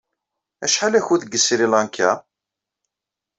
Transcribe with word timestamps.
Acḥal 0.65 0.93
akud 0.99 1.21
deg 1.23 1.39
Sri 1.45 1.67
Lanka? 1.73 2.11